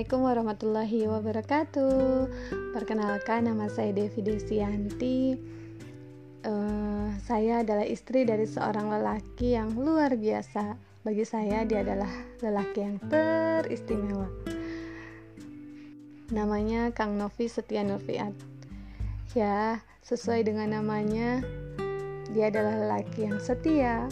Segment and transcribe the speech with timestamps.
[0.00, 1.92] Assalamualaikum warahmatullahi wabarakatuh.
[2.72, 5.36] Perkenalkan nama saya Devi Desianti.
[6.40, 10.80] Uh, saya adalah istri dari seorang lelaki yang luar biasa.
[11.04, 12.08] Bagi saya dia adalah
[12.40, 14.24] lelaki yang teristimewa.
[16.32, 18.32] Namanya Kang Novi Setia Nurfiat.
[19.36, 21.44] Ya, sesuai dengan namanya,
[22.32, 24.08] dia adalah lelaki yang setia,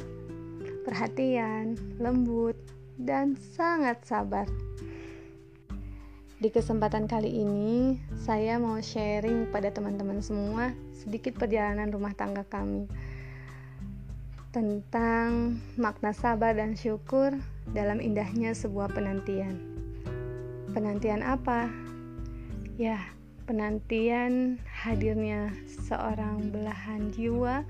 [0.84, 2.60] perhatian, lembut,
[3.00, 4.44] dan sangat sabar.
[6.38, 12.86] Di kesempatan kali ini, saya mau sharing pada teman-teman semua sedikit perjalanan rumah tangga kami
[14.54, 17.34] tentang makna sabar dan syukur
[17.74, 19.58] dalam indahnya sebuah penantian.
[20.70, 21.74] Penantian apa?
[22.78, 23.02] Ya,
[23.50, 25.50] penantian hadirnya
[25.90, 27.66] seorang belahan jiwa,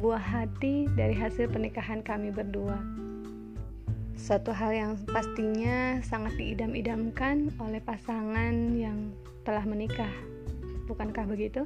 [0.00, 2.80] buah hati dari hasil pernikahan kami berdua.
[4.26, 9.14] Satu hal yang pastinya sangat diidam-idamkan oleh pasangan yang
[9.46, 10.10] telah menikah.
[10.90, 11.62] Bukankah begitu?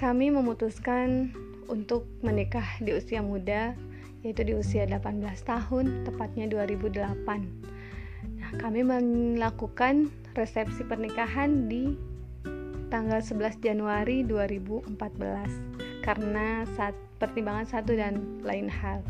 [0.00, 1.36] Kami memutuskan
[1.68, 3.76] untuk menikah di usia muda,
[4.24, 7.44] yaitu di usia 18 tahun, tepatnya 2008.
[8.24, 11.92] Nah, kami melakukan resepsi pernikahan di
[12.88, 14.96] tanggal 11 Januari 2014
[16.00, 19.04] karena saat pertimbangan satu dan lain hal.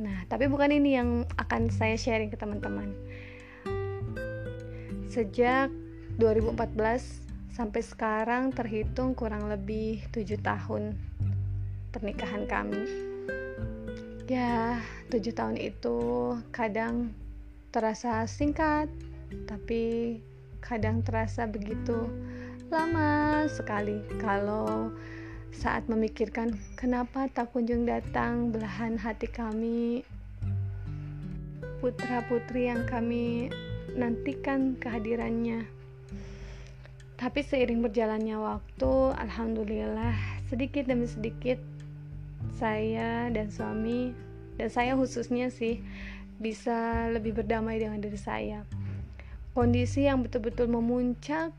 [0.00, 2.96] Nah, tapi bukan ini yang akan saya sharing ke teman-teman.
[5.12, 5.68] Sejak
[6.16, 7.20] 2014
[7.52, 10.96] sampai sekarang terhitung kurang lebih 7 tahun
[11.92, 12.80] pernikahan kami.
[14.24, 14.80] Ya,
[15.12, 17.12] 7 tahun itu kadang
[17.68, 18.88] terasa singkat,
[19.44, 20.16] tapi
[20.64, 22.08] kadang terasa begitu
[22.72, 24.94] lama sekali kalau
[25.50, 30.06] saat memikirkan kenapa tak kunjung datang belahan hati kami?
[31.82, 33.50] Putra-putri yang kami
[33.98, 35.66] nantikan kehadirannya.
[37.20, 40.16] Tapi seiring berjalannya waktu alhamdulillah
[40.48, 41.60] sedikit demi sedikit
[42.56, 44.16] saya dan suami
[44.56, 45.84] dan saya khususnya sih
[46.40, 48.64] bisa lebih berdamai dengan diri saya.
[49.52, 51.52] Kondisi yang betul-betul memuncak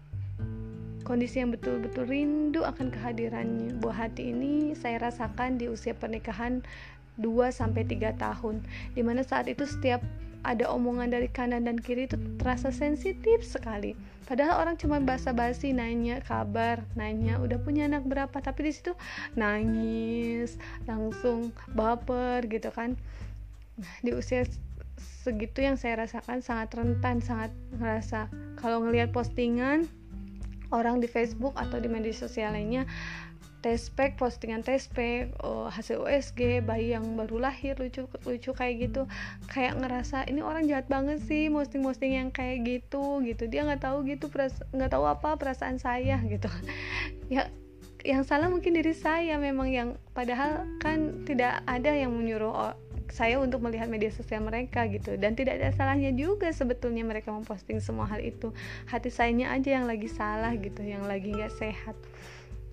[1.04, 3.78] kondisi yang betul-betul rindu akan kehadirannya.
[3.82, 6.64] Buah hati ini saya rasakan di usia pernikahan
[7.20, 8.64] 2 sampai 3 tahun.
[8.96, 10.02] Di mana saat itu setiap
[10.42, 13.94] ada omongan dari kanan dan kiri itu terasa sensitif sekali.
[14.26, 18.98] Padahal orang cuma basa-basi nanya kabar, nanya udah punya anak berapa, tapi di situ
[19.38, 20.58] nangis,
[20.90, 22.98] langsung baper gitu kan.
[24.02, 24.48] Di usia
[25.22, 28.26] segitu yang saya rasakan sangat rentan, sangat ngerasa
[28.58, 29.86] kalau ngelihat postingan
[30.72, 32.88] orang di Facebook atau di media sosial lainnya
[33.62, 39.06] tespek postingan tespek oh, hasil USG bayi yang baru lahir lucu lucu kayak gitu.
[39.46, 43.46] Kayak ngerasa ini orang jahat banget sih posting posting yang kayak gitu gitu.
[43.46, 44.28] Dia nggak tahu gitu
[44.74, 46.50] nggak tahu apa perasaan saya gitu.
[47.32, 47.48] Ya
[48.02, 52.74] yang salah mungkin diri saya memang yang padahal kan tidak ada yang menyuruh
[53.12, 55.20] saya untuk melihat media sosial mereka gitu.
[55.20, 58.56] Dan tidak ada salahnya juga sebetulnya mereka memposting semua hal itu.
[58.88, 61.96] Hati sayanya aja yang lagi salah gitu yang lagi nggak sehat.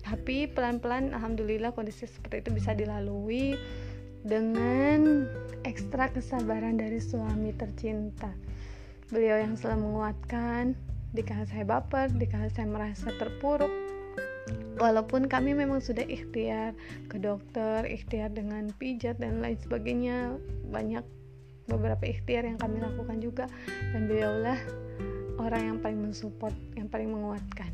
[0.03, 3.59] Tapi pelan-pelan alhamdulillah kondisi seperti itu bisa dilalui
[4.23, 5.27] dengan
[5.67, 8.31] ekstra kesabaran dari suami tercinta.
[9.11, 10.75] Beliau yang selalu menguatkan
[11.09, 13.88] dikala saya baper dikala saya merasa terpuruk
[14.79, 16.73] walaupun kami memang sudah ikhtiar
[17.11, 20.37] ke dokter ikhtiar dengan pijat dan lain sebagainya
[20.69, 21.03] banyak
[21.69, 23.45] beberapa ikhtiar yang kami lakukan juga.
[23.93, 24.57] Dan beliaulah
[25.37, 27.69] orang yang paling mensupport yang paling menguatkan.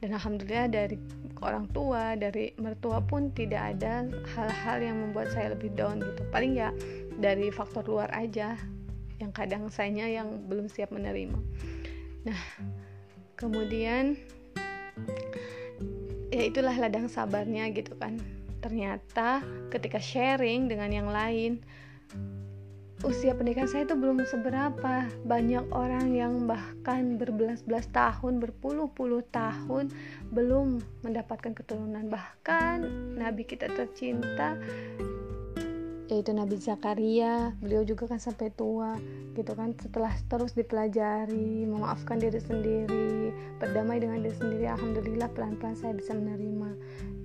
[0.00, 0.96] Dan alhamdulillah dari
[1.44, 6.26] orang tua dari mertua pun tidak ada hal-hal yang membuat saya lebih down gitu.
[6.34, 6.74] Paling ya
[7.20, 8.58] dari faktor luar aja
[9.20, 11.36] yang kadang saya yang belum siap menerima.
[12.24, 12.40] Nah
[13.36, 14.16] kemudian
[16.30, 18.18] ya itulah ladang sabarnya gitu kan.
[18.62, 21.60] Ternyata ketika sharing dengan yang lain
[23.00, 25.08] usia pernikahan saya itu belum seberapa.
[25.24, 29.88] Banyak orang yang bahkan berbelas-belas tahun berpuluh-puluh tahun
[30.30, 32.12] belum mendapatkan keturunan.
[32.12, 32.76] Bahkan
[33.16, 34.60] nabi kita tercinta
[36.10, 38.98] yaitu Nabi Zakaria beliau juga kan sampai tua
[39.38, 39.72] gitu kan.
[39.78, 43.30] Setelah terus dipelajari memaafkan diri sendiri
[43.62, 46.70] berdamai dengan diri sendiri alhamdulillah pelan-pelan saya bisa menerima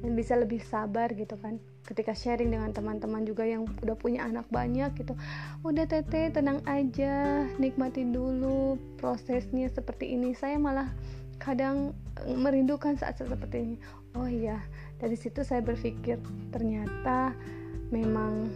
[0.06, 1.58] dan bisa lebih sabar gitu kan.
[1.86, 5.18] Ketika sharing dengan teman-teman juga yang udah punya anak banyak gitu.
[5.66, 10.38] Udah tete tenang aja nikmati dulu prosesnya seperti ini.
[10.38, 10.94] Saya malah
[11.42, 13.78] kadang merindukan saat-saat seperti ini.
[14.14, 14.62] Oh iya.
[15.02, 16.18] Dari situ saya berpikir
[16.50, 17.36] ternyata
[17.94, 18.50] memang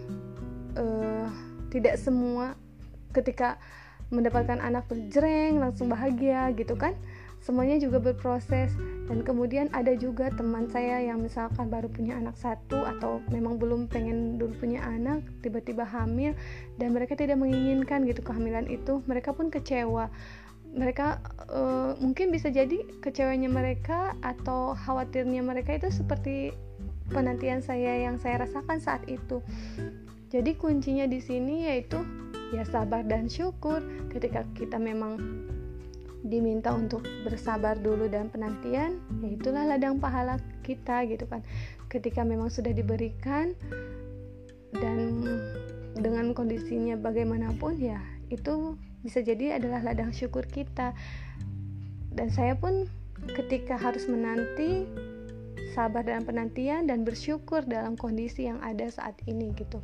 [0.77, 1.27] uh,
[1.69, 2.57] tidak semua
[3.13, 3.57] ketika
[4.10, 6.98] mendapatkan anak berjreng langsung bahagia gitu kan.
[7.39, 8.75] Semuanya juga berproses.
[9.07, 13.89] Dan kemudian ada juga teman saya yang misalkan baru punya anak satu atau memang belum
[13.89, 16.38] pengen dulu punya anak tiba-tiba hamil
[16.77, 20.13] dan mereka tidak menginginkan gitu kehamilan itu mereka pun kecewa.
[20.69, 21.07] Mereka
[21.50, 26.54] uh, mungkin bisa jadi kecewanya mereka atau khawatirnya mereka itu seperti
[27.09, 29.41] penantian saya yang saya rasakan saat itu.
[30.29, 31.97] Jadi kuncinya di sini yaitu
[32.53, 33.81] ya sabar dan syukur.
[34.13, 35.17] Ketika kita memang
[36.21, 41.41] diminta untuk bersabar dulu dan penantian ya itulah ladang pahala kita gitu kan.
[41.89, 43.57] Ketika memang sudah diberikan
[44.77, 45.25] dan
[45.97, 50.94] dengan kondisinya bagaimanapun ya itu bisa jadi adalah ladang syukur kita.
[52.13, 52.85] Dan saya pun
[53.33, 54.85] ketika harus menanti
[55.79, 59.79] sabar dalam penantian dan bersyukur dalam kondisi yang ada saat ini gitu.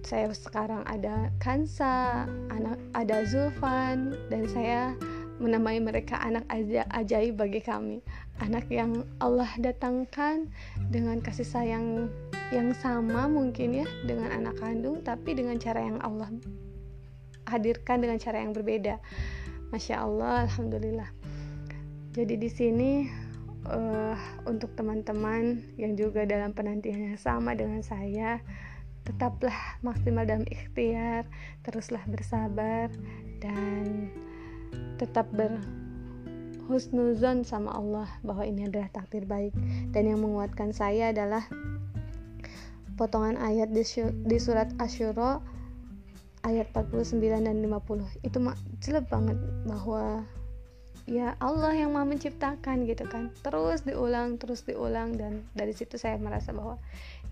[0.00, 4.96] Saya sekarang ada Kansa, anak ada Zulfan dan saya
[5.36, 8.00] menamai mereka anak aja ajaib bagi kami.
[8.40, 10.48] Anak yang Allah datangkan
[10.88, 12.08] dengan kasih sayang
[12.48, 16.32] yang sama mungkin ya dengan anak kandung tapi dengan cara yang Allah
[17.44, 18.96] hadirkan dengan cara yang berbeda.
[19.68, 21.12] Masya Allah alhamdulillah.
[22.14, 22.90] Jadi di sini
[23.68, 24.16] uh,
[24.48, 28.40] untuk teman-teman yang juga dalam penantian yang sama dengan saya
[29.04, 31.28] tetaplah maksimal dalam ikhtiar
[31.60, 32.88] teruslah bersabar
[33.44, 34.08] dan
[34.96, 39.52] tetap berhusnuzon sama Allah bahwa ini adalah takdir baik.
[39.92, 41.44] Dan yang menguatkan saya adalah
[42.96, 43.84] potongan ayat di,
[44.24, 45.44] di surat Asyura
[46.44, 48.38] ayat 49 dan 50 itu
[48.84, 50.28] jelas banget bahwa
[51.04, 53.32] ya Allah yang mau menciptakan gitu kan.
[53.44, 56.80] Terus diulang terus diulang dan dari situ saya merasa bahwa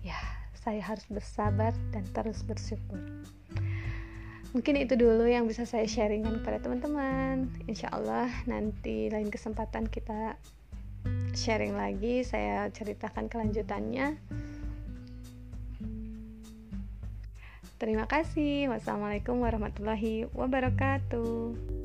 [0.05, 0.17] ya
[0.63, 3.01] saya harus bersabar dan terus bersyukur.
[4.53, 7.49] Mungkin itu dulu yang bisa saya sharingkan kepada teman-teman.
[7.65, 10.37] Insya Allah nanti lain kesempatan kita
[11.33, 14.15] sharing lagi saya ceritakan kelanjutannya.
[17.81, 18.71] Terima kasih.
[18.71, 21.82] Wassalamualaikum warahmatullahi wabarakatuh